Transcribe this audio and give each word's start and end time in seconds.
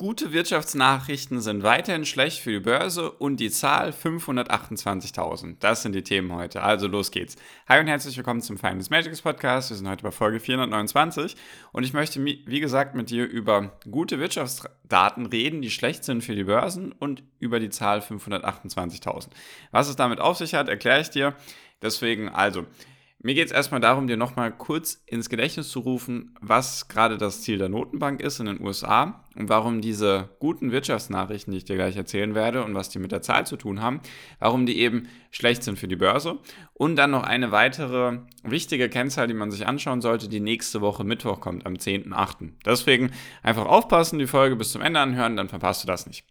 Gute 0.00 0.32
Wirtschaftsnachrichten 0.32 1.40
sind 1.40 1.64
weiterhin 1.64 2.04
schlecht 2.04 2.38
für 2.38 2.52
die 2.52 2.60
Börse 2.60 3.10
und 3.10 3.38
die 3.38 3.50
Zahl 3.50 3.90
528.000. 3.90 5.56
Das 5.58 5.82
sind 5.82 5.92
die 5.92 6.04
Themen 6.04 6.32
heute. 6.32 6.62
Also 6.62 6.86
los 6.86 7.10
geht's. 7.10 7.34
Hi 7.68 7.80
und 7.80 7.88
herzlich 7.88 8.16
willkommen 8.16 8.40
zum 8.40 8.58
Finance 8.58 8.90
Magics 8.90 9.22
Podcast. 9.22 9.70
Wir 9.70 9.76
sind 9.76 9.88
heute 9.88 10.04
bei 10.04 10.12
Folge 10.12 10.38
429 10.38 11.34
und 11.72 11.82
ich 11.82 11.94
möchte, 11.94 12.24
wie 12.24 12.60
gesagt, 12.60 12.94
mit 12.94 13.10
dir 13.10 13.26
über 13.26 13.76
gute 13.90 14.20
Wirtschaftsdaten 14.20 15.26
reden, 15.26 15.62
die 15.62 15.70
schlecht 15.72 16.04
sind 16.04 16.22
für 16.22 16.36
die 16.36 16.44
Börsen 16.44 16.92
und 16.92 17.24
über 17.40 17.58
die 17.58 17.70
Zahl 17.70 17.98
528.000. 17.98 19.30
Was 19.72 19.88
es 19.88 19.96
damit 19.96 20.20
auf 20.20 20.36
sich 20.36 20.54
hat, 20.54 20.68
erkläre 20.68 21.00
ich 21.00 21.10
dir. 21.10 21.34
Deswegen 21.82 22.28
also. 22.28 22.66
Mir 23.20 23.34
geht 23.34 23.46
es 23.46 23.52
erstmal 23.52 23.80
darum, 23.80 24.06
dir 24.06 24.16
nochmal 24.16 24.56
kurz 24.56 25.02
ins 25.06 25.28
Gedächtnis 25.28 25.70
zu 25.70 25.80
rufen, 25.80 26.36
was 26.40 26.86
gerade 26.86 27.18
das 27.18 27.42
Ziel 27.42 27.58
der 27.58 27.68
Notenbank 27.68 28.20
ist 28.20 28.38
in 28.38 28.46
den 28.46 28.60
USA 28.60 29.24
und 29.34 29.48
warum 29.48 29.80
diese 29.80 30.28
guten 30.38 30.70
Wirtschaftsnachrichten, 30.70 31.50
die 31.50 31.58
ich 31.58 31.64
dir 31.64 31.74
gleich 31.74 31.96
erzählen 31.96 32.36
werde 32.36 32.62
und 32.62 32.76
was 32.76 32.90
die 32.90 33.00
mit 33.00 33.10
der 33.10 33.20
Zahl 33.20 33.44
zu 33.44 33.56
tun 33.56 33.82
haben, 33.82 34.00
warum 34.38 34.66
die 34.66 34.78
eben 34.78 35.08
schlecht 35.32 35.64
sind 35.64 35.80
für 35.80 35.88
die 35.88 35.96
Börse. 35.96 36.38
Und 36.74 36.94
dann 36.94 37.10
noch 37.10 37.24
eine 37.24 37.50
weitere 37.50 38.20
wichtige 38.44 38.88
Kennzahl, 38.88 39.26
die 39.26 39.34
man 39.34 39.50
sich 39.50 39.66
anschauen 39.66 40.00
sollte, 40.00 40.28
die 40.28 40.38
nächste 40.38 40.80
Woche 40.80 41.02
Mittwoch 41.02 41.40
kommt, 41.40 41.66
am 41.66 41.74
10.8. 41.74 42.52
Deswegen 42.64 43.10
einfach 43.42 43.66
aufpassen, 43.66 44.20
die 44.20 44.28
Folge 44.28 44.54
bis 44.54 44.70
zum 44.70 44.80
Ende 44.80 45.00
anhören, 45.00 45.36
dann 45.36 45.48
verpasst 45.48 45.82
du 45.82 45.88
das 45.88 46.06
nicht. 46.06 46.24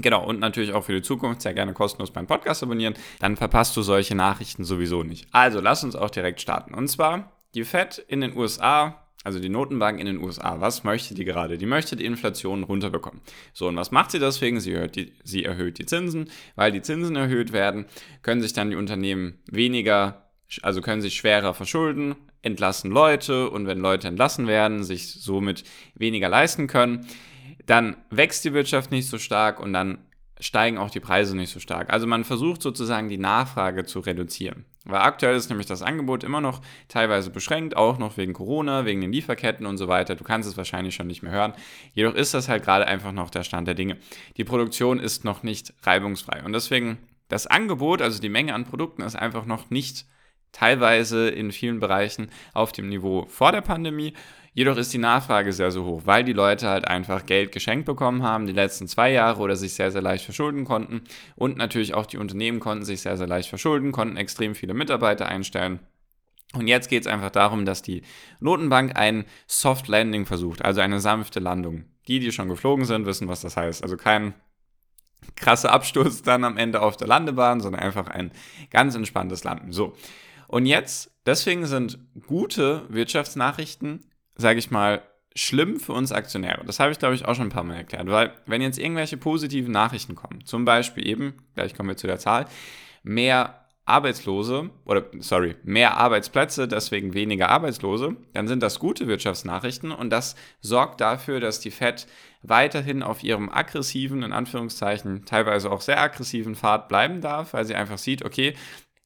Genau, 0.00 0.24
und 0.24 0.38
natürlich 0.38 0.72
auch 0.72 0.84
für 0.84 0.94
die 0.94 1.02
Zukunft 1.02 1.42
sehr 1.42 1.54
gerne 1.54 1.72
kostenlos 1.72 2.12
beim 2.12 2.26
Podcast 2.26 2.62
abonnieren. 2.62 2.94
Dann 3.18 3.36
verpasst 3.36 3.76
du 3.76 3.82
solche 3.82 4.14
Nachrichten 4.14 4.64
sowieso 4.64 5.02
nicht. 5.02 5.26
Also 5.32 5.60
lass 5.60 5.82
uns 5.82 5.96
auch 5.96 6.10
direkt 6.10 6.40
starten. 6.40 6.74
Und 6.74 6.88
zwar 6.88 7.32
die 7.54 7.64
Fed 7.64 8.04
in 8.06 8.20
den 8.20 8.36
USA, 8.36 9.02
also 9.24 9.40
die 9.40 9.48
Notenbank 9.48 9.98
in 9.98 10.06
den 10.06 10.22
USA. 10.22 10.60
Was 10.60 10.84
möchte 10.84 11.14
die 11.14 11.24
gerade? 11.24 11.58
Die 11.58 11.66
möchte 11.66 11.96
die 11.96 12.04
Inflation 12.04 12.62
runterbekommen. 12.62 13.20
So, 13.52 13.66
und 13.66 13.76
was 13.76 13.90
macht 13.90 14.12
sie 14.12 14.20
deswegen? 14.20 14.60
Sie 14.60 14.74
die, 14.88 15.12
sie 15.24 15.44
erhöht 15.44 15.78
die 15.78 15.86
Zinsen. 15.86 16.30
Weil 16.54 16.70
die 16.70 16.82
Zinsen 16.82 17.16
erhöht 17.16 17.52
werden, 17.52 17.86
können 18.22 18.40
sich 18.40 18.52
dann 18.52 18.70
die 18.70 18.76
Unternehmen 18.76 19.38
weniger, 19.50 20.30
also 20.62 20.80
können 20.80 21.02
sich 21.02 21.14
schwerer 21.14 21.54
verschulden, 21.54 22.14
entlassen 22.42 22.92
Leute 22.92 23.50
und 23.50 23.66
wenn 23.66 23.80
Leute 23.80 24.06
entlassen 24.06 24.46
werden, 24.46 24.84
sich 24.84 25.12
somit 25.12 25.64
weniger 25.96 26.28
leisten 26.28 26.68
können 26.68 27.08
dann 27.66 27.96
wächst 28.10 28.44
die 28.44 28.52
Wirtschaft 28.52 28.90
nicht 28.90 29.08
so 29.08 29.18
stark 29.18 29.60
und 29.60 29.72
dann 29.72 29.98
steigen 30.40 30.78
auch 30.78 30.90
die 30.90 31.00
Preise 31.00 31.36
nicht 31.36 31.52
so 31.52 31.60
stark. 31.60 31.92
Also 31.92 32.06
man 32.06 32.24
versucht 32.24 32.62
sozusagen 32.62 33.08
die 33.08 33.18
Nachfrage 33.18 33.84
zu 33.84 34.00
reduzieren. 34.00 34.64
Weil 34.84 35.00
aktuell 35.00 35.36
ist 35.36 35.50
nämlich 35.50 35.66
das 35.66 35.82
Angebot 35.82 36.24
immer 36.24 36.40
noch 36.40 36.62
teilweise 36.88 37.30
beschränkt, 37.30 37.76
auch 37.76 37.98
noch 37.98 38.16
wegen 38.16 38.32
Corona, 38.32 38.86
wegen 38.86 39.00
den 39.00 39.12
Lieferketten 39.12 39.66
und 39.66 39.76
so 39.76 39.88
weiter. 39.88 40.14
Du 40.14 40.24
kannst 40.24 40.48
es 40.48 40.56
wahrscheinlich 40.56 40.94
schon 40.94 41.08
nicht 41.08 41.22
mehr 41.22 41.32
hören. 41.32 41.52
Jedoch 41.92 42.14
ist 42.14 42.34
das 42.34 42.48
halt 42.48 42.64
gerade 42.64 42.86
einfach 42.86 43.12
noch 43.12 43.30
der 43.30 43.42
Stand 43.42 43.66
der 43.66 43.74
Dinge. 43.74 43.98
Die 44.36 44.44
Produktion 44.44 44.98
ist 44.98 45.24
noch 45.24 45.42
nicht 45.42 45.74
reibungsfrei. 45.82 46.42
Und 46.42 46.52
deswegen 46.52 46.98
das 47.28 47.46
Angebot, 47.46 48.00
also 48.00 48.20
die 48.20 48.30
Menge 48.30 48.54
an 48.54 48.64
Produkten, 48.64 49.02
ist 49.02 49.16
einfach 49.16 49.44
noch 49.44 49.68
nicht 49.70 50.06
teilweise 50.52 51.28
in 51.28 51.52
vielen 51.52 51.80
Bereichen 51.80 52.30
auf 52.54 52.72
dem 52.72 52.88
Niveau 52.88 53.26
vor 53.26 53.52
der 53.52 53.60
Pandemie. 53.60 54.14
Jedoch 54.58 54.76
ist 54.76 54.92
die 54.92 54.98
Nachfrage 54.98 55.52
sehr, 55.52 55.70
sehr 55.70 55.84
hoch, 55.84 56.02
weil 56.04 56.24
die 56.24 56.32
Leute 56.32 56.68
halt 56.68 56.88
einfach 56.88 57.26
Geld 57.26 57.52
geschenkt 57.52 57.86
bekommen 57.86 58.24
haben, 58.24 58.48
die 58.48 58.52
letzten 58.52 58.88
zwei 58.88 59.12
Jahre 59.12 59.40
oder 59.40 59.54
sich 59.54 59.74
sehr, 59.74 59.92
sehr 59.92 60.02
leicht 60.02 60.24
verschulden 60.24 60.64
konnten. 60.64 61.02
Und 61.36 61.56
natürlich 61.56 61.94
auch 61.94 62.06
die 62.06 62.16
Unternehmen 62.16 62.58
konnten 62.58 62.84
sich 62.84 63.02
sehr, 63.02 63.16
sehr 63.16 63.28
leicht 63.28 63.48
verschulden, 63.48 63.92
konnten 63.92 64.16
extrem 64.16 64.56
viele 64.56 64.74
Mitarbeiter 64.74 65.28
einstellen. 65.28 65.78
Und 66.54 66.66
jetzt 66.66 66.88
geht 66.88 67.02
es 67.02 67.06
einfach 67.06 67.30
darum, 67.30 67.66
dass 67.66 67.82
die 67.82 68.02
Notenbank 68.40 68.96
ein 68.98 69.26
Soft 69.46 69.86
Landing 69.86 70.26
versucht, 70.26 70.64
also 70.64 70.80
eine 70.80 70.98
sanfte 70.98 71.38
Landung. 71.38 71.84
Die, 72.08 72.18
die 72.18 72.32
schon 72.32 72.48
geflogen 72.48 72.84
sind, 72.84 73.06
wissen, 73.06 73.28
was 73.28 73.42
das 73.42 73.56
heißt. 73.56 73.84
Also 73.84 73.96
kein 73.96 74.34
krasser 75.36 75.70
Absturz 75.70 76.22
dann 76.22 76.42
am 76.42 76.56
Ende 76.56 76.82
auf 76.82 76.96
der 76.96 77.06
Landebahn, 77.06 77.60
sondern 77.60 77.80
einfach 77.80 78.08
ein 78.08 78.32
ganz 78.72 78.96
entspanntes 78.96 79.44
Landen. 79.44 79.70
So. 79.70 79.94
Und 80.48 80.66
jetzt, 80.66 81.12
deswegen 81.26 81.64
sind 81.66 82.00
gute 82.26 82.86
Wirtschaftsnachrichten, 82.88 84.07
sage 84.38 84.58
ich 84.58 84.70
mal, 84.70 85.02
schlimm 85.34 85.78
für 85.78 85.92
uns 85.92 86.10
Aktionäre. 86.10 86.64
Das 86.64 86.80
habe 86.80 86.90
ich, 86.90 86.98
glaube 86.98 87.14
ich, 87.14 87.24
auch 87.24 87.34
schon 87.34 87.48
ein 87.48 87.50
paar 87.50 87.64
Mal 87.64 87.76
erklärt, 87.76 88.08
weil 88.08 88.32
wenn 88.46 88.62
jetzt 88.62 88.78
irgendwelche 88.78 89.16
positiven 89.16 89.72
Nachrichten 89.72 90.14
kommen, 90.14 90.44
zum 90.44 90.64
Beispiel 90.64 91.06
eben, 91.06 91.34
gleich 91.54 91.74
kommen 91.74 91.90
wir 91.90 91.96
zu 91.96 92.06
der 92.06 92.18
Zahl, 92.18 92.46
mehr 93.02 93.66
Arbeitslose 93.84 94.68
oder 94.84 95.04
sorry, 95.20 95.56
mehr 95.62 95.96
Arbeitsplätze, 95.96 96.68
deswegen 96.68 97.14
weniger 97.14 97.48
Arbeitslose, 97.48 98.16
dann 98.34 98.46
sind 98.46 98.62
das 98.62 98.80
gute 98.80 99.06
Wirtschaftsnachrichten 99.06 99.92
und 99.92 100.10
das 100.10 100.36
sorgt 100.60 101.00
dafür, 101.00 101.40
dass 101.40 101.60
die 101.60 101.70
Fed 101.70 102.06
weiterhin 102.42 103.02
auf 103.02 103.22
ihrem 103.22 103.48
aggressiven, 103.48 104.22
in 104.22 104.32
Anführungszeichen, 104.32 105.24
teilweise 105.24 105.70
auch 105.70 105.80
sehr 105.80 106.00
aggressiven 106.00 106.54
Pfad 106.54 106.88
bleiben 106.88 107.20
darf, 107.20 107.54
weil 107.54 107.64
sie 107.64 107.74
einfach 107.74 107.98
sieht, 107.98 108.24
okay, 108.24 108.54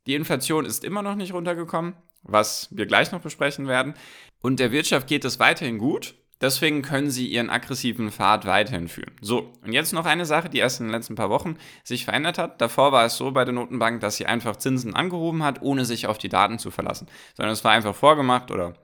die 0.06 0.14
Inflation 0.14 0.64
ist 0.64 0.82
immer 0.82 1.02
noch 1.02 1.14
nicht 1.14 1.32
runtergekommen, 1.32 1.94
was 2.22 2.68
wir 2.70 2.86
gleich 2.86 3.12
noch 3.12 3.20
besprechen 3.20 3.68
werden. 3.68 3.94
Und 4.40 4.60
der 4.60 4.72
Wirtschaft 4.72 5.06
geht 5.06 5.24
es 5.24 5.38
weiterhin 5.38 5.78
gut. 5.78 6.14
Deswegen 6.42 6.82
können 6.82 7.08
sie 7.08 7.28
ihren 7.28 7.50
aggressiven 7.50 8.10
Pfad 8.10 8.46
weiterhin 8.46 8.88
führen. 8.88 9.14
So, 9.20 9.52
und 9.64 9.72
jetzt 9.72 9.92
noch 9.92 10.06
eine 10.06 10.26
Sache, 10.26 10.48
die 10.48 10.58
erst 10.58 10.80
in 10.80 10.86
den 10.86 10.92
letzten 10.92 11.14
paar 11.14 11.30
Wochen 11.30 11.56
sich 11.84 12.04
verändert 12.04 12.36
hat. 12.36 12.60
Davor 12.60 12.90
war 12.90 13.04
es 13.04 13.16
so 13.16 13.30
bei 13.30 13.44
der 13.44 13.54
Notenbank, 13.54 14.00
dass 14.00 14.16
sie 14.16 14.26
einfach 14.26 14.56
Zinsen 14.56 14.96
angehoben 14.96 15.44
hat, 15.44 15.62
ohne 15.62 15.84
sich 15.84 16.08
auf 16.08 16.18
die 16.18 16.28
Daten 16.28 16.58
zu 16.58 16.72
verlassen. 16.72 17.06
Sondern 17.36 17.52
es 17.52 17.62
war 17.62 17.70
einfach 17.70 17.94
vorgemacht 17.94 18.50
oder 18.50 18.74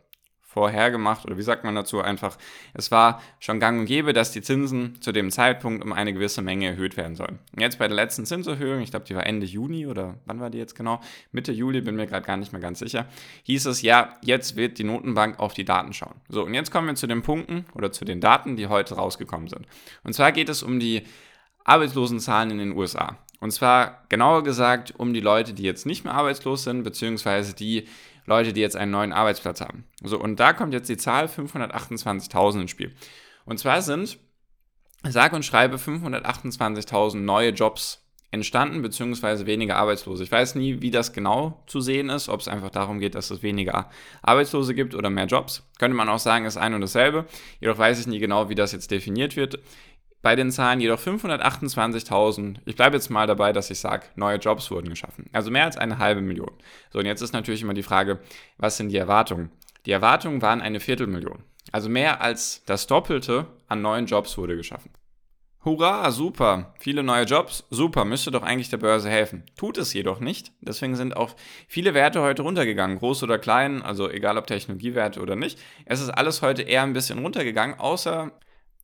vorher 0.59 0.91
gemacht 0.91 1.25
oder 1.25 1.39
wie 1.39 1.43
sagt 1.43 1.63
man 1.63 1.77
dazu 1.77 2.01
einfach, 2.01 2.37
es 2.75 2.91
war 2.91 3.23
schon 3.39 3.61
gang 3.61 3.79
und 3.79 3.87
gäbe, 3.87 4.13
dass 4.13 4.33
die 4.33 4.43
Zinsen 4.43 5.01
zu 5.01 5.13
dem 5.13 5.31
Zeitpunkt 5.31 5.85
um 5.85 5.93
eine 5.93 6.13
gewisse 6.13 6.43
Menge 6.43 6.67
erhöht 6.67 6.97
werden 6.97 7.15
sollen. 7.15 7.39
Und 7.55 7.63
jetzt 7.63 7.79
bei 7.79 7.87
der 7.87 7.95
letzten 7.95 8.27
Zinserhöhung, 8.27 8.81
ich 8.81 8.91
glaube, 8.91 9.07
die 9.07 9.15
war 9.15 9.25
Ende 9.25 9.47
Juni 9.47 9.87
oder 9.87 10.17
wann 10.27 10.41
war 10.41 10.51
die 10.51 10.59
jetzt 10.59 10.75
genau? 10.75 11.01
Mitte 11.31 11.53
Juli, 11.53 11.81
bin 11.81 11.95
mir 11.95 12.09
gerade 12.09 12.27
gar 12.27 12.37
nicht 12.37 12.51
mehr 12.51 12.61
ganz 12.61 12.81
sicher, 12.81 13.07
hieß 13.45 13.67
es, 13.67 13.83
ja, 13.83 14.15
jetzt 14.21 14.57
wird 14.57 14.79
die 14.79 14.85
Notenbank 14.85 15.39
auf 15.39 15.55
die 15.55 15.65
Daten 15.65 15.93
schauen. 15.93 16.17
So, 16.29 16.45
und 16.45 16.55
jetzt 16.55 16.73
kommen 16.73 16.89
wir 16.89 16.97
zu 16.97 17.07
den 17.07 17.23
Punkten 17.23 17.65
oder 17.75 17.93
zu 17.93 18.05
den 18.05 18.21
Daten, 18.21 18.57
die 18.57 18.67
heute 18.67 18.97
rausgekommen 18.97 19.47
sind. 19.47 19.65
Und 20.03 20.15
zwar 20.15 20.33
geht 20.33 20.49
es 20.49 20.65
um 20.65 20.81
die 20.81 21.05
Arbeitslosenzahlen 21.63 22.51
in 22.51 22.59
den 22.59 22.77
USA. 22.77 23.17
Und 23.39 23.53
zwar 23.53 24.03
genauer 24.09 24.43
gesagt 24.43 24.93
um 24.97 25.15
die 25.15 25.21
Leute, 25.21 25.53
die 25.53 25.63
jetzt 25.63 25.87
nicht 25.87 26.03
mehr 26.03 26.15
arbeitslos 26.15 26.65
sind, 26.65 26.83
beziehungsweise 26.83 27.55
die 27.55 27.87
Leute, 28.29 28.53
die 28.53 28.61
jetzt 28.61 28.77
einen 28.77 28.93
neuen 28.93 29.13
Arbeitsplatz 29.13 29.61
haben. 29.61 29.85
So, 30.03 30.21
und 30.21 30.39
da 30.39 30.53
kommt 30.53 30.75
jetzt 30.75 30.89
die 30.89 30.97
Zahl 30.97 31.27
528.000 31.27 32.61
ins 32.63 32.71
Spiel. 32.71 32.95
Und 33.45 33.59
zwar 33.59 33.83
sind, 33.83 34.19
sage 35.09 35.35
und 35.35 35.45
schreibe, 35.45 35.77
528.000 35.77 37.17
neue 37.17 37.51
Jobs 37.51 38.05
entstanden, 38.31 38.83
beziehungsweise 38.83 39.47
weniger 39.47 39.77
Arbeitslose. 39.77 40.23
Ich 40.23 40.31
weiß 40.31 40.55
nie, 40.55 40.83
wie 40.83 40.91
das 40.91 41.15
genau 41.15 41.63
zu 41.67 41.81
sehen 41.81 42.11
ist, 42.11 42.29
ob 42.29 42.41
es 42.41 42.49
einfach 42.49 42.69
darum 42.69 43.01
geht, 43.01 43.15
dass 43.15 43.31
es 43.31 43.43
weniger 43.43 43.89
Arbeitslose 44.21 44.75
gibt 44.75 44.95
oder 44.95 45.09
mehr 45.09 45.25
Jobs. 45.25 45.63
Könnte 45.79 45.97
man 45.97 46.11
auch 46.11 46.19
sagen, 46.19 46.45
ist 46.45 46.59
ein 46.59 46.75
und 46.75 46.83
dasselbe. 46.83 47.25
Jedoch 47.61 47.79
weiß 47.79 47.99
ich 48.01 48.07
nie 48.07 48.19
genau, 48.19 48.51
wie 48.51 48.55
das 48.55 48.73
jetzt 48.73 48.91
definiert 48.91 49.37
wird 49.37 49.59
bei 50.23 50.35
den 50.35 50.51
Zahlen 50.51 50.81
jedoch 50.81 51.01
528.000, 51.01 52.57
ich 52.65 52.77
bleibe 52.77 52.97
jetzt 52.97 53.09
mal 53.09 53.27
dabei, 53.27 53.53
dass 53.53 53.71
ich 53.71 53.79
sage, 53.79 54.07
neue 54.17 54.39
Jobs 54.39 54.71
wurden 54.71 54.89
geschaffen. 54.89 55.31
Also 55.33 55.51
mehr 55.51 55.65
als 55.65 55.77
eine 55.77 55.99
halbe 55.99 56.21
Million. 56.21 56.51
So, 56.93 56.99
und 56.99 57.07
jetzt 57.07 57.23
ist 57.23 57.33
natürlich 57.33 57.63
immer 57.63 57.75
die 57.75 57.83
Frage, 57.83 58.21
was 58.57 58.77
sind 58.77 58.89
die 58.91 58.97
Erwartungen? 58.97 59.51
Die 59.87 59.93
Erwartungen 59.93 60.43
waren 60.43 60.61
eine 60.61 60.81
Viertelmillion. 60.81 61.45
Also 61.71 61.89
mehr 61.89 62.21
als 62.21 62.63
das 62.67 62.87
Doppelte 62.87 63.47
an 63.69 63.83
neuen 63.83 64.07
Jobs 64.07 64.37
wurde 64.39 64.57
geschaffen. 64.57 64.91
Hurra, 65.65 66.11
super, 66.13 66.73
viele 66.79 67.03
neue 67.03 67.25
Jobs, 67.25 67.67
super, 67.69 68.05
müsste 68.05 68.31
doch 68.31 68.43
eigentlich 68.43 68.71
der 68.71 68.77
Börse 68.79 69.11
helfen. 69.11 69.43
Tut 69.57 69.77
es 69.77 69.93
jedoch 69.93 70.21
nicht. 70.21 70.53
Deswegen 70.61 70.95
sind 70.95 71.17
auch 71.17 71.35
viele 71.67 71.95
Werte 71.95 72.23
heute 72.23 72.43
runtergegangen, 72.43 72.99
groß 72.99 73.25
oder 73.25 73.39
klein, 73.39 73.83
also 73.83 74.09
egal 74.09 74.39
ob 74.39 74.47
Technologiewerte 74.47 75.21
oder 75.21 75.37
nicht. 75.37 75.59
Es 75.85 76.01
ist 76.01 76.11
alles 76.11 76.43
heute 76.43 76.63
eher 76.63 76.85
ein 76.85 76.93
bisschen 76.93 77.19
runtergegangen, 77.19 77.79
außer 77.79 78.33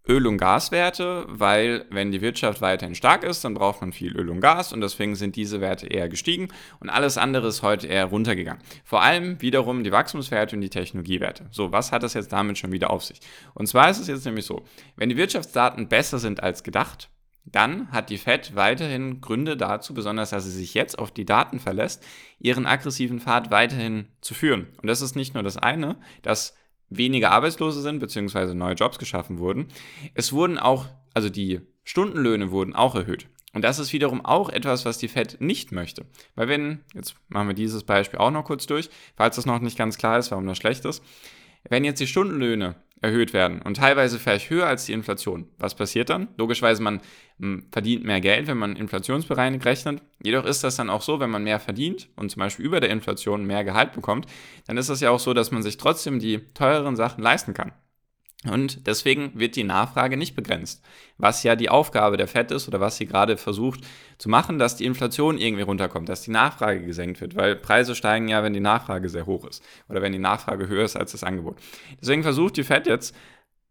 Öl- 0.06 0.26
und 0.26 0.36
Gaswerte, 0.36 1.24
weil 1.28 1.86
wenn 1.90 2.12
die 2.12 2.20
Wirtschaft 2.20 2.60
weiterhin 2.60 2.94
stark 2.94 3.24
ist, 3.24 3.42
dann 3.42 3.54
braucht 3.54 3.80
man 3.80 3.92
viel 3.92 4.14
Öl 4.14 4.28
und 4.28 4.40
Gas 4.40 4.72
und 4.72 4.82
deswegen 4.82 5.14
sind 5.14 5.34
diese 5.34 5.62
Werte 5.62 5.86
eher 5.86 6.10
gestiegen 6.10 6.48
und 6.80 6.90
alles 6.90 7.16
andere 7.16 7.48
ist 7.48 7.62
heute 7.62 7.86
eher 7.86 8.04
runtergegangen. 8.06 8.62
Vor 8.84 9.02
allem 9.02 9.40
wiederum 9.40 9.82
die 9.82 9.92
Wachstumswerte 9.92 10.56
und 10.56 10.60
die 10.60 10.68
Technologiewerte. 10.68 11.46
So, 11.50 11.72
was 11.72 11.90
hat 11.90 12.02
das 12.02 12.12
jetzt 12.12 12.32
damit 12.32 12.58
schon 12.58 12.72
wieder 12.72 12.90
auf 12.90 13.02
sich? 13.02 13.20
Und 13.54 13.66
zwar 13.66 13.88
ist 13.88 13.98
es 13.98 14.08
jetzt 14.08 14.26
nämlich 14.26 14.44
so, 14.44 14.64
wenn 14.96 15.08
die 15.08 15.16
Wirtschaftsdaten 15.16 15.88
besser 15.88 16.18
sind 16.18 16.42
als 16.42 16.62
gedacht, 16.62 17.08
dann 17.46 17.90
hat 17.90 18.10
die 18.10 18.18
Fed 18.18 18.56
weiterhin 18.56 19.20
Gründe 19.20 19.56
dazu, 19.56 19.94
besonders 19.94 20.30
dass 20.30 20.44
sie 20.44 20.50
sich 20.50 20.74
jetzt 20.74 20.98
auf 20.98 21.12
die 21.12 21.26
Daten 21.26 21.60
verlässt, 21.60 22.02
ihren 22.38 22.66
aggressiven 22.66 23.20
Pfad 23.20 23.50
weiterhin 23.50 24.08
zu 24.20 24.34
führen. 24.34 24.68
Und 24.80 24.88
das 24.88 25.02
ist 25.02 25.14
nicht 25.14 25.34
nur 25.34 25.42
das 25.42 25.56
eine, 25.56 25.96
dass 26.22 26.54
weniger 26.90 27.30
Arbeitslose 27.30 27.80
sind, 27.82 27.98
beziehungsweise 27.98 28.54
neue 28.54 28.74
Jobs 28.74 28.98
geschaffen 28.98 29.38
wurden. 29.38 29.68
Es 30.14 30.32
wurden 30.32 30.58
auch, 30.58 30.86
also 31.12 31.28
die 31.28 31.60
Stundenlöhne 31.84 32.50
wurden 32.50 32.74
auch 32.74 32.94
erhöht. 32.94 33.28
Und 33.52 33.62
das 33.62 33.78
ist 33.78 33.92
wiederum 33.92 34.24
auch 34.24 34.48
etwas, 34.48 34.84
was 34.84 34.98
die 34.98 35.08
Fed 35.08 35.40
nicht 35.40 35.70
möchte. 35.70 36.06
Weil 36.34 36.48
wenn, 36.48 36.80
jetzt 36.92 37.14
machen 37.28 37.48
wir 37.48 37.54
dieses 37.54 37.84
Beispiel 37.84 38.18
auch 38.18 38.32
noch 38.32 38.44
kurz 38.44 38.66
durch, 38.66 38.90
falls 39.16 39.36
das 39.36 39.46
noch 39.46 39.60
nicht 39.60 39.78
ganz 39.78 39.96
klar 39.96 40.18
ist, 40.18 40.32
warum 40.32 40.46
das 40.46 40.58
schlecht 40.58 40.84
ist. 40.84 41.02
Wenn 41.68 41.84
jetzt 41.84 42.00
die 42.00 42.06
Stundenlöhne 42.06 42.74
erhöht 43.04 43.32
werden 43.32 43.62
und 43.62 43.76
teilweise 43.76 44.18
vielleicht 44.18 44.50
höher 44.50 44.66
als 44.66 44.86
die 44.86 44.92
Inflation. 44.92 45.46
Was 45.58 45.74
passiert 45.74 46.10
dann? 46.10 46.28
Logischerweise, 46.36 46.82
man 46.82 47.00
hm, 47.38 47.66
verdient 47.70 48.04
mehr 48.04 48.20
Geld, 48.20 48.46
wenn 48.46 48.56
man 48.56 48.76
inflationsbereinigt 48.76 49.64
rechnet. 49.64 50.02
Jedoch 50.22 50.44
ist 50.44 50.64
das 50.64 50.76
dann 50.76 50.90
auch 50.90 51.02
so, 51.02 51.20
wenn 51.20 51.30
man 51.30 51.44
mehr 51.44 51.60
verdient 51.60 52.08
und 52.16 52.30
zum 52.30 52.40
Beispiel 52.40 52.64
über 52.64 52.80
der 52.80 52.90
Inflation 52.90 53.44
mehr 53.44 53.62
Gehalt 53.64 53.92
bekommt, 53.92 54.26
dann 54.66 54.76
ist 54.76 54.88
es 54.88 55.00
ja 55.00 55.10
auch 55.10 55.20
so, 55.20 55.34
dass 55.34 55.50
man 55.50 55.62
sich 55.62 55.76
trotzdem 55.76 56.18
die 56.18 56.40
teureren 56.54 56.96
Sachen 56.96 57.22
leisten 57.22 57.54
kann. 57.54 57.72
Und 58.50 58.86
deswegen 58.86 59.32
wird 59.34 59.56
die 59.56 59.64
Nachfrage 59.64 60.16
nicht 60.16 60.34
begrenzt. 60.34 60.84
Was 61.16 61.42
ja 61.42 61.56
die 61.56 61.70
Aufgabe 61.70 62.16
der 62.16 62.28
FED 62.28 62.50
ist 62.50 62.68
oder 62.68 62.80
was 62.80 62.96
sie 62.96 63.06
gerade 63.06 63.36
versucht 63.36 63.80
zu 64.18 64.28
machen, 64.28 64.58
dass 64.58 64.76
die 64.76 64.84
Inflation 64.84 65.38
irgendwie 65.38 65.62
runterkommt, 65.62 66.08
dass 66.08 66.22
die 66.22 66.30
Nachfrage 66.30 66.84
gesenkt 66.84 67.20
wird, 67.20 67.36
weil 67.36 67.56
Preise 67.56 67.94
steigen 67.94 68.28
ja, 68.28 68.42
wenn 68.42 68.52
die 68.52 68.60
Nachfrage 68.60 69.08
sehr 69.08 69.26
hoch 69.26 69.46
ist 69.46 69.62
oder 69.88 70.02
wenn 70.02 70.12
die 70.12 70.18
Nachfrage 70.18 70.68
höher 70.68 70.84
ist 70.84 70.96
als 70.96 71.12
das 71.12 71.24
Angebot. 71.24 71.56
Deswegen 72.00 72.22
versucht 72.22 72.56
die 72.56 72.64
FED 72.64 72.86
jetzt 72.86 73.16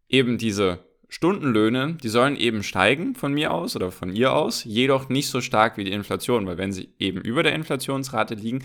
eben 0.09 0.37
diese 0.37 0.79
Stundenlöhne, 1.13 1.97
die 2.01 2.09
sollen 2.09 2.35
eben 2.35 2.63
steigen 2.63 3.13
von 3.13 3.33
mir 3.33 3.53
aus 3.53 3.75
oder 3.75 3.91
von 3.91 4.15
ihr 4.15 4.33
aus, 4.33 4.63
jedoch 4.63 5.09
nicht 5.09 5.27
so 5.27 5.41
stark 5.41 5.77
wie 5.77 5.83
die 5.83 5.91
Inflation, 5.91 6.47
weil 6.47 6.57
wenn 6.57 6.71
sie 6.71 6.89
eben 6.97 7.21
über 7.21 7.43
der 7.43 7.53
Inflationsrate 7.53 8.33
liegen, 8.33 8.63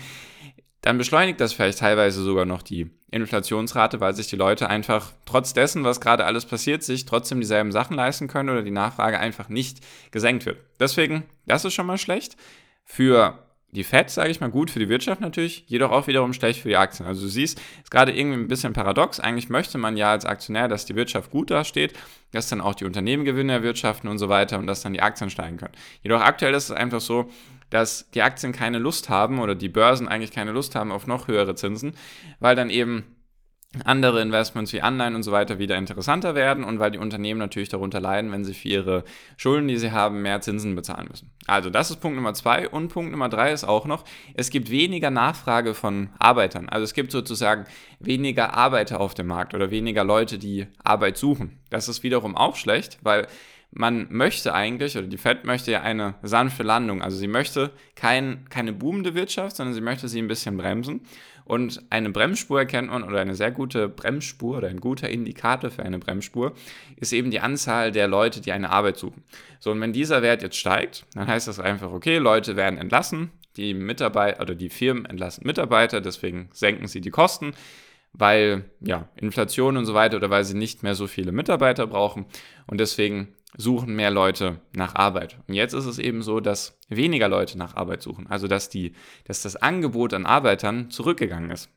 dann 0.81 0.97
beschleunigt 0.97 1.41
das 1.41 1.53
vielleicht 1.53 1.79
teilweise 1.79 2.23
sogar 2.23 2.45
noch 2.45 2.61
die 2.61 2.89
Inflationsrate, 3.11 3.99
weil 3.99 4.13
sich 4.13 4.27
die 4.27 4.35
Leute 4.35 4.69
einfach 4.69 5.11
trotz 5.25 5.53
dessen, 5.53 5.83
was 5.83 5.99
gerade 5.99 6.25
alles 6.25 6.45
passiert, 6.45 6.83
sich 6.83 7.05
trotzdem 7.05 7.39
dieselben 7.39 7.71
Sachen 7.71 7.95
leisten 7.95 8.27
können 8.27 8.49
oder 8.49 8.61
die 8.61 8.71
Nachfrage 8.71 9.19
einfach 9.19 9.49
nicht 9.49 9.79
gesenkt 10.11 10.45
wird. 10.45 10.57
Deswegen, 10.79 11.23
das 11.47 11.65
ist 11.65 11.73
schon 11.73 11.87
mal 11.87 11.97
schlecht. 11.97 12.37
Für 12.85 13.39
die 13.71 13.83
Fed, 13.83 14.09
sage 14.09 14.31
ich 14.31 14.39
mal, 14.41 14.49
gut 14.49 14.71
für 14.71 14.79
die 14.79 14.89
Wirtschaft 14.89 15.21
natürlich, 15.21 15.65
jedoch 15.67 15.91
auch 15.91 16.07
wiederum 16.07 16.33
schlecht 16.33 16.61
für 16.61 16.69
die 16.69 16.77
Aktien. 16.77 17.07
Also 17.07 17.21
du 17.21 17.27
siehst, 17.27 17.59
ist 17.83 17.91
gerade 17.91 18.11
irgendwie 18.11 18.39
ein 18.39 18.47
bisschen 18.47 18.73
paradox. 18.73 19.19
Eigentlich 19.19 19.49
möchte 19.49 19.77
man 19.77 19.95
ja 19.95 20.11
als 20.11 20.25
Aktionär, 20.25 20.67
dass 20.67 20.85
die 20.85 20.95
Wirtschaft 20.95 21.29
gut 21.29 21.51
dasteht, 21.51 21.93
dass 22.31 22.49
dann 22.49 22.61
auch 22.61 22.73
die 22.73 22.85
Unternehmen 22.85 23.25
Gewinne 23.25 23.53
erwirtschaften 23.53 24.09
und 24.09 24.17
so 24.17 24.29
weiter 24.29 24.57
und 24.57 24.65
dass 24.65 24.81
dann 24.81 24.93
die 24.93 25.01
Aktien 25.01 25.29
steigen 25.29 25.57
können. 25.57 25.73
Jedoch 26.01 26.21
aktuell 26.21 26.53
ist 26.53 26.65
es 26.65 26.71
einfach 26.71 27.01
so, 27.01 27.29
dass 27.69 28.09
die 28.11 28.21
Aktien 28.21 28.51
keine 28.51 28.79
Lust 28.79 29.09
haben 29.09 29.39
oder 29.39 29.55
die 29.55 29.69
Börsen 29.69 30.07
eigentlich 30.07 30.31
keine 30.31 30.51
Lust 30.51 30.75
haben 30.75 30.91
auf 30.91 31.07
noch 31.07 31.27
höhere 31.27 31.55
Zinsen, 31.55 31.93
weil 32.39 32.55
dann 32.55 32.69
eben 32.69 33.15
andere 33.85 34.19
Investments 34.21 34.73
wie 34.73 34.81
Anleihen 34.81 35.13
und 35.13 35.21
so 35.21 35.31
weiter 35.31 35.59
wieder 35.59 35.77
interessanter 35.77 36.33
werden 36.33 36.63
und 36.63 36.79
weil 36.79 36.89
die 36.89 36.97
Unternehmen 36.97 37.39
natürlich 37.39 37.69
darunter 37.69 37.99
leiden, 37.99 38.31
wenn 38.31 38.43
sie 38.43 38.55
für 38.55 38.67
ihre 38.67 39.03
Schulden, 39.37 39.67
die 39.67 39.77
sie 39.77 39.91
haben, 39.91 40.23
mehr 40.23 40.41
Zinsen 40.41 40.75
bezahlen 40.75 41.07
müssen. 41.07 41.31
Also 41.45 41.69
das 41.69 41.91
ist 41.91 41.97
Punkt 41.97 42.15
Nummer 42.15 42.33
zwei 42.33 42.67
und 42.67 42.87
Punkt 42.87 43.11
Nummer 43.11 43.29
drei 43.29 43.51
ist 43.51 43.65
auch 43.65 43.85
noch, 43.85 44.05
es 44.33 44.49
gibt 44.49 44.71
weniger 44.71 45.11
Nachfrage 45.11 45.75
von 45.75 46.09
Arbeitern. 46.17 46.67
Also 46.67 46.83
es 46.83 46.93
gibt 46.93 47.11
sozusagen 47.11 47.65
weniger 47.99 48.55
Arbeiter 48.55 48.99
auf 48.99 49.13
dem 49.13 49.27
Markt 49.27 49.53
oder 49.53 49.69
weniger 49.69 50.03
Leute, 50.03 50.39
die 50.39 50.65
Arbeit 50.83 51.17
suchen. 51.17 51.59
Das 51.69 51.87
ist 51.87 52.01
wiederum 52.01 52.35
auch 52.35 52.55
schlecht, 52.55 52.97
weil 53.03 53.27
man 53.71 54.07
möchte 54.09 54.53
eigentlich, 54.53 54.97
oder 54.97 55.07
die 55.07 55.17
Fed 55.17 55.45
möchte 55.45 55.71
ja 55.71 55.81
eine 55.81 56.15
sanfte 56.23 56.63
Landung. 56.63 57.01
Also 57.01 57.17
sie 57.17 57.27
möchte 57.27 57.71
kein, 57.95 58.45
keine 58.49 58.73
boomende 58.73 59.13
Wirtschaft, 59.13 59.55
sondern 59.55 59.75
sie 59.75 59.81
möchte 59.81 60.07
sie 60.07 60.19
ein 60.19 60.27
bisschen 60.27 60.57
bremsen. 60.57 61.01
Und 61.45 61.81
eine 61.89 62.09
Bremsspur 62.09 62.59
erkennt 62.59 62.89
man, 62.89 63.03
oder 63.03 63.19
eine 63.19 63.35
sehr 63.35 63.51
gute 63.51 63.89
Bremsspur 63.89 64.57
oder 64.57 64.67
ein 64.67 64.79
guter 64.79 65.09
Indikator 65.09 65.71
für 65.71 65.83
eine 65.83 65.99
Bremsspur, 65.99 66.53
ist 66.95 67.13
eben 67.13 67.31
die 67.31 67.39
Anzahl 67.39 67.91
der 67.91 68.07
Leute, 68.07 68.41
die 68.41 68.51
eine 68.51 68.69
Arbeit 68.69 68.97
suchen. 68.97 69.23
So, 69.59 69.71
und 69.71 69.81
wenn 69.81 69.93
dieser 69.93 70.21
Wert 70.21 70.41
jetzt 70.41 70.57
steigt, 70.57 71.05
dann 71.13 71.27
heißt 71.27 71.47
das 71.47 71.59
einfach, 71.59 71.91
okay, 71.91 72.17
Leute 72.17 72.55
werden 72.55 72.77
entlassen, 72.77 73.31
die 73.57 73.73
Mitarbeiter 73.73 74.41
oder 74.41 74.55
die 74.55 74.69
Firmen 74.69 75.05
entlassen 75.05 75.45
Mitarbeiter, 75.45 76.01
deswegen 76.01 76.49
senken 76.53 76.87
sie 76.87 77.01
die 77.01 77.09
Kosten 77.09 77.53
weil 78.13 78.65
ja, 78.81 79.07
Inflation 79.15 79.77
und 79.77 79.85
so 79.85 79.93
weiter 79.93 80.17
oder 80.17 80.29
weil 80.29 80.43
sie 80.43 80.57
nicht 80.57 80.83
mehr 80.83 80.95
so 80.95 81.07
viele 81.07 81.31
Mitarbeiter 81.31 81.87
brauchen 81.87 82.25
und 82.67 82.79
deswegen 82.79 83.35
suchen 83.57 83.95
mehr 83.95 84.11
Leute 84.11 84.61
nach 84.73 84.95
Arbeit. 84.95 85.39
Und 85.47 85.53
jetzt 85.53 85.73
ist 85.73 85.85
es 85.85 85.99
eben 85.99 86.21
so, 86.21 86.39
dass 86.39 86.79
weniger 86.87 87.27
Leute 87.27 87.57
nach 87.57 87.75
Arbeit 87.75 88.01
suchen. 88.01 88.27
Also 88.27 88.47
dass, 88.47 88.69
die, 88.69 88.93
dass 89.25 89.41
das 89.41 89.55
Angebot 89.55 90.13
an 90.13 90.25
Arbeitern 90.25 90.89
zurückgegangen 90.91 91.51
ist. 91.51 91.69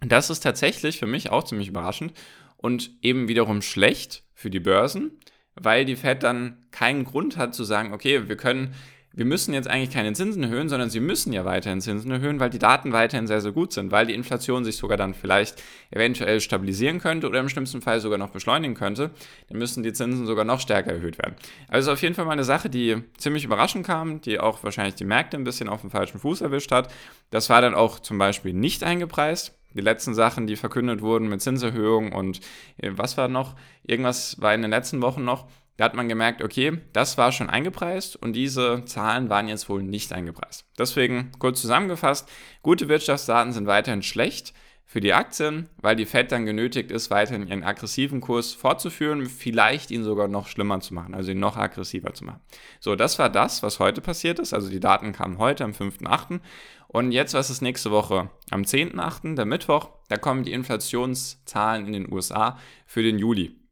Und 0.00 0.12
das 0.12 0.30
ist 0.30 0.40
tatsächlich 0.40 0.98
für 0.98 1.06
mich 1.06 1.30
auch 1.30 1.44
ziemlich 1.44 1.68
überraschend 1.68 2.12
und 2.56 2.90
eben 3.02 3.28
wiederum 3.28 3.62
schlecht 3.62 4.24
für 4.34 4.50
die 4.50 4.60
Börsen, 4.60 5.18
weil 5.54 5.84
die 5.84 5.96
Fed 5.96 6.22
dann 6.22 6.66
keinen 6.70 7.04
Grund 7.04 7.36
hat 7.36 7.54
zu 7.54 7.64
sagen, 7.64 7.92
okay, 7.92 8.28
wir 8.28 8.36
können 8.36 8.74
wir 9.16 9.24
müssen 9.24 9.54
jetzt 9.54 9.68
eigentlich 9.68 9.90
keine 9.90 10.12
Zinsen 10.12 10.42
erhöhen, 10.42 10.68
sondern 10.68 10.90
sie 10.90 11.00
müssen 11.00 11.32
ja 11.32 11.44
weiterhin 11.44 11.80
Zinsen 11.80 12.10
erhöhen, 12.10 12.40
weil 12.40 12.50
die 12.50 12.58
Daten 12.58 12.92
weiterhin 12.92 13.26
sehr, 13.26 13.40
sehr 13.40 13.52
gut 13.52 13.72
sind, 13.72 13.92
weil 13.92 14.06
die 14.06 14.14
Inflation 14.14 14.64
sich 14.64 14.76
sogar 14.76 14.96
dann 14.96 15.14
vielleicht 15.14 15.62
eventuell 15.90 16.40
stabilisieren 16.40 16.98
könnte 16.98 17.28
oder 17.28 17.38
im 17.38 17.48
schlimmsten 17.48 17.80
Fall 17.80 18.00
sogar 18.00 18.18
noch 18.18 18.30
beschleunigen 18.30 18.74
könnte. 18.74 19.10
Dann 19.48 19.58
müssen 19.58 19.84
die 19.84 19.92
Zinsen 19.92 20.26
sogar 20.26 20.44
noch 20.44 20.58
stärker 20.58 20.92
erhöht 20.92 21.18
werden. 21.18 21.36
Also 21.68 21.92
auf 21.92 22.02
jeden 22.02 22.14
Fall 22.14 22.24
mal 22.24 22.32
eine 22.32 22.44
Sache, 22.44 22.68
die 22.68 23.02
ziemlich 23.16 23.44
überraschend 23.44 23.86
kam, 23.86 24.20
die 24.20 24.40
auch 24.40 24.64
wahrscheinlich 24.64 24.96
die 24.96 25.04
Märkte 25.04 25.36
ein 25.36 25.44
bisschen 25.44 25.68
auf 25.68 25.82
dem 25.82 25.90
falschen 25.90 26.18
Fuß 26.18 26.40
erwischt 26.40 26.72
hat. 26.72 26.92
Das 27.30 27.48
war 27.50 27.60
dann 27.60 27.74
auch 27.74 28.00
zum 28.00 28.18
Beispiel 28.18 28.52
nicht 28.52 28.82
eingepreist. 28.82 29.56
Die 29.74 29.80
letzten 29.80 30.14
Sachen, 30.14 30.46
die 30.46 30.56
verkündet 30.56 31.02
wurden 31.02 31.28
mit 31.28 31.42
Zinserhöhung 31.42 32.12
und 32.12 32.40
äh, 32.78 32.90
was 32.92 33.16
war 33.16 33.28
noch? 33.28 33.54
Irgendwas 33.84 34.40
war 34.40 34.54
in 34.54 34.62
den 34.62 34.70
letzten 34.70 35.02
Wochen 35.02 35.24
noch 35.24 35.46
da 35.76 35.84
hat 35.84 35.94
man 35.94 36.08
gemerkt, 36.08 36.42
okay, 36.42 36.80
das 36.92 37.18
war 37.18 37.32
schon 37.32 37.50
eingepreist 37.50 38.16
und 38.16 38.34
diese 38.34 38.84
Zahlen 38.84 39.28
waren 39.28 39.48
jetzt 39.48 39.68
wohl 39.68 39.82
nicht 39.82 40.12
eingepreist. 40.12 40.66
Deswegen 40.78 41.32
kurz 41.38 41.60
zusammengefasst, 41.60 42.28
gute 42.62 42.88
Wirtschaftsdaten 42.88 43.52
sind 43.52 43.66
weiterhin 43.66 44.02
schlecht 44.02 44.54
für 44.86 45.00
die 45.00 45.14
Aktien, 45.14 45.68
weil 45.78 45.96
die 45.96 46.06
Fed 46.06 46.30
dann 46.30 46.46
genötigt 46.46 46.90
ist, 46.90 47.10
weiterhin 47.10 47.48
ihren 47.48 47.64
aggressiven 47.64 48.20
Kurs 48.20 48.52
fortzuführen, 48.52 49.26
vielleicht 49.26 49.90
ihn 49.90 50.04
sogar 50.04 50.28
noch 50.28 50.46
schlimmer 50.46 50.78
zu 50.80 50.94
machen, 50.94 51.14
also 51.14 51.32
ihn 51.32 51.40
noch 51.40 51.56
aggressiver 51.56 52.14
zu 52.14 52.24
machen. 52.24 52.40
So, 52.80 52.94
das 52.94 53.18
war 53.18 53.30
das, 53.30 53.62
was 53.62 53.80
heute 53.80 54.00
passiert 54.00 54.38
ist. 54.38 54.52
Also 54.52 54.70
die 54.70 54.80
Daten 54.80 55.12
kamen 55.12 55.38
heute 55.38 55.64
am 55.64 55.72
5.8. 55.72 56.40
Und 56.86 57.10
jetzt, 57.10 57.34
was 57.34 57.50
ist 57.50 57.60
nächste 57.60 57.90
Woche? 57.90 58.30
Am 58.50 58.62
10.8., 58.62 59.34
der 59.34 59.46
Mittwoch, 59.46 59.88
da 60.08 60.16
kommen 60.16 60.44
die 60.44 60.52
Inflationszahlen 60.52 61.86
in 61.86 61.92
den 61.92 62.12
USA 62.12 62.58
für 62.86 63.02
den 63.02 63.18
Juli. 63.18 63.63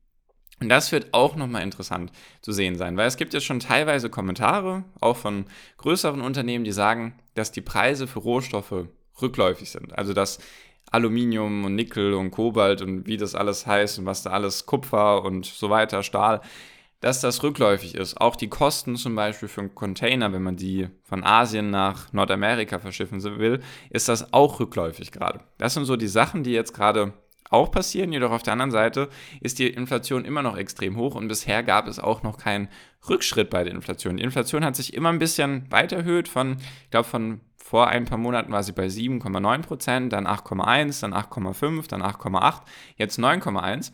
Und 0.63 0.69
das 0.69 0.93
wird 0.93 1.13
auch 1.13 1.35
nochmal 1.35 1.63
interessant 1.63 2.13
zu 2.41 2.53
sehen 2.53 2.77
sein, 2.77 2.97
weil 2.97 3.09
es 3.09 3.17
gibt 3.17 3.35
jetzt 3.35 3.47
schon 3.47 3.59
teilweise 3.59 4.11
Kommentare, 4.11 4.85
auch 5.01 5.17
von 5.17 5.47
größeren 5.79 6.21
Unternehmen, 6.21 6.65
die 6.65 6.71
sagen, 6.71 7.15
dass 7.35 7.51
die 7.51 7.61
Preise 7.61 8.07
für 8.07 8.21
Rohstoffe 8.21 8.87
rückläufig 9.21 9.73
sind. 9.73 9.99
Also 9.99 10.13
dass 10.13 10.39
Aluminium 10.89 11.65
und 11.65 11.75
Nickel 11.75 12.15
und 12.15 12.31
Kobalt 12.31 12.81
und 12.81 13.09
wie 13.09 13.17
das 13.17 13.35
alles 13.35 13.67
heißt 13.67 13.99
und 13.99 14.07
was 14.07 14.23
da 14.23 14.31
alles 14.31 14.65
Kupfer 14.65 15.25
und 15.25 15.47
so 15.47 15.69
weiter, 15.69 16.05
Stahl, 16.05 16.41
dass 17.01 17.21
das 17.21 17.43
rückläufig 17.43 17.97
ist. 17.97 18.21
Auch 18.21 18.37
die 18.37 18.49
Kosten 18.49 18.95
zum 18.95 19.17
Beispiel 19.17 19.49
für 19.49 19.63
einen 19.63 19.75
Container, 19.75 20.33
wenn 20.33 20.45
man 20.45 20.55
die 20.55 20.87
von 21.03 21.25
Asien 21.25 21.71
nach 21.71 22.13
Nordamerika 22.13 22.79
verschiffen 22.79 23.21
will, 23.25 23.61
ist 23.91 24.09
das 24.09 24.33
auch 24.33 24.61
rückläufig 24.61 25.11
gerade. 25.11 25.41
Das 25.59 25.75
sind 25.75 25.87
so 25.87 25.97
die 25.97 26.07
Sachen, 26.07 26.45
die 26.45 26.53
jetzt 26.53 26.73
gerade 26.73 27.15
auch 27.53 27.71
passieren, 27.71 28.13
jedoch 28.13 28.33
auf 28.33 28.43
der 28.43 28.55
anderen 28.55 28.71
Seite 28.71 29.09
ist 29.41 29.59
die 29.59 29.69
Inflation 29.69 30.25
immer 30.25 30.43
noch 30.43 30.57
extrem 30.57 30.97
hoch 30.97 31.15
und 31.15 31.29
bisher 31.29 31.63
gab 31.63 31.87
es 31.87 31.99
auch 31.99 32.23
noch 32.23 32.39
keinen 32.39 32.69
Rückschritt 33.09 33.51
bei 33.51 33.65
der 33.65 33.75
Inflation. 33.75 34.17
Die 34.17 34.23
Inflation 34.23 34.65
hat 34.65 34.77
sich 34.77 34.95
immer 34.95 35.11
ein 35.11 35.19
bisschen 35.19 35.71
weiter 35.71 35.97
erhöht 35.97 36.29
von, 36.29 36.57
ich 36.85 36.91
glaube, 36.91 37.09
von 37.09 37.41
vor 37.57 37.89
ein 37.89 38.05
paar 38.05 38.19
Monaten 38.19 38.53
war 38.53 38.63
sie 38.63 38.73
bei 38.73 38.87
7,9 38.87 39.63
Prozent, 39.63 40.13
dann 40.13 40.27
8,1, 40.27 41.01
dann 41.01 41.15
8,5, 41.15 41.89
dann 41.89 42.03
8,8, 42.03 42.61
jetzt 42.97 43.19
9,1. 43.19 43.93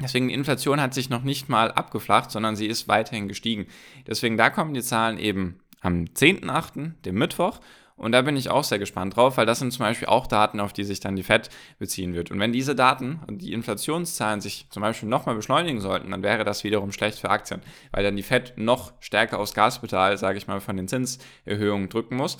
Deswegen 0.00 0.28
die 0.28 0.34
Inflation 0.34 0.80
hat 0.80 0.94
sich 0.94 1.10
noch 1.10 1.22
nicht 1.22 1.48
mal 1.48 1.70
abgeflacht, 1.72 2.30
sondern 2.30 2.56
sie 2.56 2.66
ist 2.66 2.88
weiterhin 2.88 3.28
gestiegen. 3.28 3.66
Deswegen 4.06 4.38
da 4.38 4.48
kommen 4.48 4.72
die 4.72 4.82
Zahlen 4.82 5.18
eben 5.18 5.60
am 5.82 6.04
10.8., 6.04 7.02
dem 7.04 7.16
Mittwoch, 7.16 7.60
und 8.00 8.12
da 8.12 8.22
bin 8.22 8.34
ich 8.34 8.48
auch 8.48 8.64
sehr 8.64 8.78
gespannt 8.78 9.14
drauf, 9.14 9.36
weil 9.36 9.44
das 9.44 9.58
sind 9.58 9.72
zum 9.72 9.84
Beispiel 9.84 10.08
auch 10.08 10.26
Daten, 10.26 10.58
auf 10.58 10.72
die 10.72 10.84
sich 10.84 11.00
dann 11.00 11.16
die 11.16 11.22
FED 11.22 11.50
beziehen 11.78 12.14
wird. 12.14 12.30
Und 12.30 12.40
wenn 12.40 12.50
diese 12.50 12.74
Daten 12.74 13.20
und 13.26 13.42
die 13.42 13.52
Inflationszahlen 13.52 14.40
sich 14.40 14.66
zum 14.70 14.80
Beispiel 14.80 15.06
nochmal 15.06 15.34
beschleunigen 15.34 15.80
sollten, 15.80 16.10
dann 16.10 16.22
wäre 16.22 16.44
das 16.44 16.64
wiederum 16.64 16.92
schlecht 16.92 17.18
für 17.18 17.28
Aktien, 17.28 17.60
weil 17.92 18.02
dann 18.02 18.16
die 18.16 18.22
FED 18.22 18.54
noch 18.56 18.94
stärker 19.00 19.38
aufs 19.38 19.52
Gaspedal, 19.52 20.16
sage 20.16 20.38
ich 20.38 20.46
mal, 20.46 20.60
von 20.60 20.78
den 20.78 20.88
Zinserhöhungen 20.88 21.90
drücken 21.90 22.16
muss. 22.16 22.38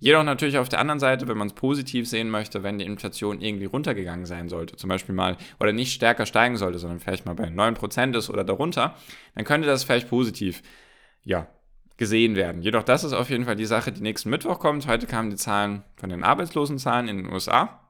Jedoch 0.00 0.24
natürlich 0.24 0.58
auf 0.58 0.68
der 0.68 0.80
anderen 0.80 0.98
Seite, 0.98 1.28
wenn 1.28 1.38
man 1.38 1.46
es 1.46 1.54
positiv 1.54 2.08
sehen 2.08 2.28
möchte, 2.28 2.64
wenn 2.64 2.78
die 2.78 2.84
Inflation 2.84 3.40
irgendwie 3.40 3.66
runtergegangen 3.66 4.26
sein 4.26 4.48
sollte, 4.48 4.74
zum 4.74 4.88
Beispiel 4.88 5.14
mal, 5.14 5.36
oder 5.60 5.72
nicht 5.72 5.92
stärker 5.92 6.26
steigen 6.26 6.56
sollte, 6.56 6.80
sondern 6.80 6.98
vielleicht 6.98 7.26
mal 7.26 7.34
bei 7.36 7.46
9% 7.46 8.16
ist 8.16 8.28
oder 8.28 8.42
darunter, 8.42 8.96
dann 9.36 9.44
könnte 9.44 9.68
das 9.68 9.84
vielleicht 9.84 10.10
positiv, 10.10 10.62
ja, 11.22 11.46
gesehen 11.96 12.36
werden. 12.36 12.62
Jedoch 12.62 12.82
das 12.82 13.04
ist 13.04 13.12
auf 13.12 13.30
jeden 13.30 13.44
Fall 13.44 13.56
die 13.56 13.66
Sache, 13.66 13.92
die 13.92 14.02
nächsten 14.02 14.30
Mittwoch 14.30 14.58
kommt. 14.58 14.86
Heute 14.86 15.06
kamen 15.06 15.30
die 15.30 15.36
Zahlen 15.36 15.82
von 15.96 16.10
den 16.10 16.24
Arbeitslosenzahlen 16.24 17.08
in 17.08 17.16
den 17.18 17.32
USA. 17.32 17.80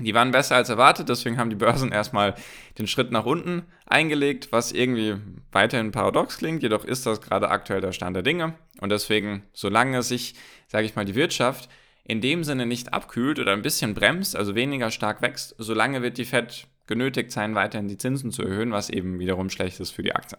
Die 0.00 0.14
waren 0.14 0.30
besser 0.30 0.54
als 0.54 0.68
erwartet, 0.68 1.08
deswegen 1.08 1.38
haben 1.38 1.50
die 1.50 1.56
Börsen 1.56 1.90
erstmal 1.90 2.34
den 2.78 2.86
Schritt 2.86 3.10
nach 3.10 3.26
unten 3.26 3.64
eingelegt, 3.84 4.52
was 4.52 4.70
irgendwie 4.70 5.16
weiterhin 5.50 5.90
paradox 5.90 6.38
klingt, 6.38 6.62
jedoch 6.62 6.84
ist 6.84 7.04
das 7.04 7.20
gerade 7.20 7.48
aktuell 7.48 7.80
der 7.80 7.92
Stand 7.92 8.14
der 8.14 8.22
Dinge. 8.22 8.54
Und 8.80 8.90
deswegen, 8.90 9.42
solange 9.52 10.02
sich, 10.04 10.34
sage 10.68 10.86
ich 10.86 10.94
mal, 10.94 11.04
die 11.04 11.16
Wirtschaft 11.16 11.68
in 12.04 12.20
dem 12.20 12.44
Sinne 12.44 12.64
nicht 12.64 12.92
abkühlt 12.92 13.40
oder 13.40 13.52
ein 13.52 13.62
bisschen 13.62 13.94
bremst, 13.94 14.36
also 14.36 14.54
weniger 14.54 14.92
stark 14.92 15.20
wächst, 15.20 15.56
solange 15.58 16.00
wird 16.00 16.16
die 16.16 16.24
Fed 16.24 16.68
genötigt 16.88 17.30
sein, 17.30 17.54
weiterhin 17.54 17.86
die 17.86 17.98
Zinsen 17.98 18.32
zu 18.32 18.42
erhöhen, 18.42 18.72
was 18.72 18.90
eben 18.90 19.20
wiederum 19.20 19.50
schlecht 19.50 19.78
ist 19.78 19.92
für 19.92 20.02
die 20.02 20.14
Aktie. 20.14 20.38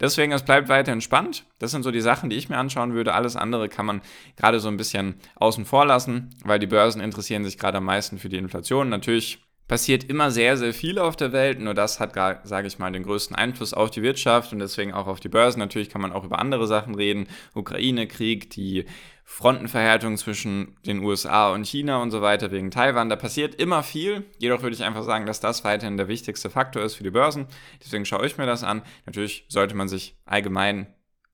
Deswegen, 0.00 0.32
es 0.32 0.44
bleibt 0.44 0.68
weiterhin 0.68 1.02
spannend. 1.02 1.44
Das 1.58 1.72
sind 1.72 1.82
so 1.82 1.90
die 1.90 2.00
Sachen, 2.00 2.30
die 2.30 2.36
ich 2.36 2.48
mir 2.48 2.56
anschauen 2.56 2.94
würde. 2.94 3.12
Alles 3.12 3.36
andere 3.36 3.68
kann 3.68 3.84
man 3.84 4.00
gerade 4.36 4.60
so 4.60 4.68
ein 4.68 4.76
bisschen 4.76 5.16
außen 5.34 5.66
vor 5.66 5.84
lassen, 5.84 6.30
weil 6.44 6.58
die 6.58 6.66
Börsen 6.66 7.02
interessieren 7.02 7.44
sich 7.44 7.58
gerade 7.58 7.78
am 7.78 7.84
meisten 7.84 8.18
für 8.18 8.28
die 8.30 8.38
Inflation. 8.38 8.88
Natürlich 8.88 9.44
passiert 9.66 10.04
immer 10.04 10.30
sehr, 10.30 10.56
sehr 10.56 10.72
viel 10.72 10.98
auf 10.98 11.14
der 11.14 11.32
Welt. 11.32 11.60
Nur 11.60 11.74
das 11.74 12.00
hat, 12.00 12.14
sage 12.14 12.66
ich 12.66 12.78
mal, 12.78 12.90
den 12.90 13.02
größten 13.02 13.36
Einfluss 13.36 13.74
auf 13.74 13.90
die 13.90 14.02
Wirtschaft 14.02 14.52
und 14.52 14.60
deswegen 14.60 14.94
auch 14.94 15.06
auf 15.06 15.20
die 15.20 15.28
Börsen. 15.28 15.58
Natürlich 15.58 15.90
kann 15.90 16.00
man 16.00 16.12
auch 16.12 16.24
über 16.24 16.38
andere 16.38 16.66
Sachen 16.66 16.94
reden. 16.94 17.26
Ukraine-Krieg, 17.54 18.50
die 18.50 18.86
Frontenverhärtung 19.30 20.16
zwischen 20.16 20.78
den 20.86 21.00
USA 21.00 21.52
und 21.52 21.66
China 21.66 22.00
und 22.02 22.10
so 22.10 22.22
weiter 22.22 22.50
wegen 22.50 22.70
Taiwan. 22.70 23.10
Da 23.10 23.14
passiert 23.14 23.54
immer 23.56 23.82
viel. 23.82 24.24
Jedoch 24.38 24.62
würde 24.62 24.74
ich 24.74 24.82
einfach 24.82 25.04
sagen, 25.04 25.26
dass 25.26 25.38
das 25.38 25.64
weiterhin 25.64 25.98
der 25.98 26.08
wichtigste 26.08 26.48
Faktor 26.48 26.82
ist 26.82 26.94
für 26.94 27.04
die 27.04 27.10
Börsen. 27.10 27.46
Deswegen 27.84 28.06
schaue 28.06 28.26
ich 28.26 28.38
mir 28.38 28.46
das 28.46 28.64
an. 28.64 28.82
Natürlich 29.04 29.44
sollte 29.48 29.76
man 29.76 29.86
sich 29.86 30.16
allgemein 30.24 30.86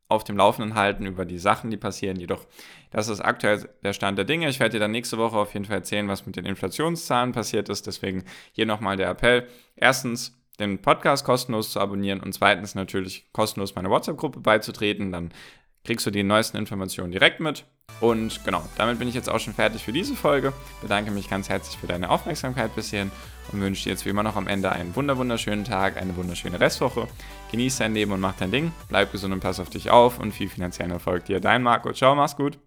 auf 0.08 0.24
dem 0.24 0.36
Laufenden 0.36 0.74
halten 0.74 1.06
über 1.06 1.24
die 1.24 1.38
Sachen, 1.38 1.70
die 1.70 1.76
passieren. 1.76 2.18
Jedoch, 2.18 2.44
das 2.90 3.08
ist 3.08 3.20
aktuell 3.20 3.68
der 3.84 3.92
Stand 3.92 4.18
der 4.18 4.24
Dinge. 4.24 4.48
Ich 4.48 4.58
werde 4.58 4.72
dir 4.72 4.80
dann 4.80 4.90
nächste 4.90 5.16
Woche 5.16 5.38
auf 5.38 5.54
jeden 5.54 5.64
Fall 5.64 5.76
erzählen, 5.76 6.08
was 6.08 6.26
mit 6.26 6.34
den 6.34 6.46
Inflationszahlen 6.46 7.30
passiert 7.30 7.68
ist. 7.68 7.86
Deswegen 7.86 8.24
hier 8.50 8.66
nochmal 8.66 8.96
der 8.96 9.08
Appell. 9.08 9.46
Erstens, 9.76 10.36
den 10.58 10.82
Podcast 10.82 11.24
kostenlos 11.24 11.70
zu 11.70 11.78
abonnieren 11.78 12.20
und 12.20 12.32
zweitens 12.32 12.74
natürlich 12.74 13.32
kostenlos 13.32 13.76
meiner 13.76 13.90
WhatsApp-Gruppe 13.90 14.40
beizutreten. 14.40 15.12
Dann 15.12 15.32
kriegst 15.84 16.06
du 16.06 16.10
die 16.10 16.22
neuesten 16.22 16.56
Informationen 16.56 17.12
direkt 17.12 17.40
mit. 17.40 17.64
Und 18.00 18.44
genau, 18.44 18.62
damit 18.76 18.98
bin 18.98 19.08
ich 19.08 19.14
jetzt 19.14 19.30
auch 19.30 19.38
schon 19.38 19.54
fertig 19.54 19.84
für 19.84 19.92
diese 19.92 20.16
Folge. 20.16 20.52
Bedanke 20.82 21.10
mich 21.10 21.30
ganz 21.30 21.48
herzlich 21.48 21.78
für 21.78 21.86
deine 21.86 22.10
Aufmerksamkeit 22.10 22.74
bis 22.74 22.90
hierhin 22.90 23.12
und 23.52 23.60
wünsche 23.60 23.84
dir 23.84 23.90
jetzt 23.90 24.04
wie 24.04 24.10
immer 24.10 24.22
noch 24.22 24.36
am 24.36 24.48
Ende 24.48 24.72
einen 24.72 24.96
wunderschönen 24.96 25.64
Tag, 25.64 25.96
eine 25.96 26.16
wunderschöne 26.16 26.58
Restwoche. 26.58 27.06
Genieß 27.52 27.78
dein 27.78 27.94
Leben 27.94 28.12
und 28.12 28.20
mach 28.20 28.34
dein 28.34 28.50
Ding. 28.50 28.72
Bleib 28.88 29.12
gesund 29.12 29.32
und 29.32 29.40
pass 29.40 29.60
auf 29.60 29.70
dich 29.70 29.90
auf 29.90 30.18
und 30.18 30.32
viel 30.32 30.48
finanziellen 30.48 30.92
Erfolg 30.92 31.26
dir. 31.26 31.40
Dein 31.40 31.62
Marco. 31.62 31.92
Ciao, 31.92 32.14
mach's 32.14 32.36
gut. 32.36 32.58